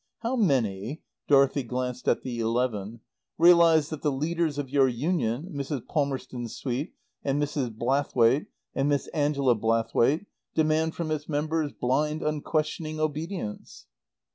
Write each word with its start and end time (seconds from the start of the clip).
How 0.21 0.35
many" 0.35 1.03
(Dorothy 1.27 1.61
glanced 1.61 2.07
at 2.07 2.23
the 2.23 2.39
eleven) 2.39 3.01
"realize 3.37 3.89
that 3.91 4.01
the 4.01 4.11
leaders 4.11 4.57
of 4.57 4.67
your 4.71 4.87
Union, 4.87 5.53
Mrs. 5.53 5.85
Palmerston 5.87 6.47
Swete, 6.47 6.95
and 7.23 7.39
Mrs. 7.39 7.71
Blathwaite, 7.77 8.47
and 8.73 8.89
Miss 8.89 9.05
Angela 9.09 9.53
Blathwaite, 9.53 10.25
demand 10.55 10.95
from 10.95 11.11
its 11.11 11.29
members 11.29 11.71
blind, 11.71 12.23
unquestioning 12.23 12.99
obedience?" 12.99 13.85